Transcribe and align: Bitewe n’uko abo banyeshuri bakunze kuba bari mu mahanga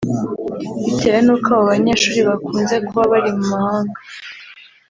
Bitewe 0.83 1.19
n’uko 1.25 1.47
abo 1.55 1.63
banyeshuri 1.71 2.19
bakunze 2.29 2.75
kuba 2.87 3.03
bari 3.11 3.29
mu 3.37 3.43
mahanga 3.53 3.97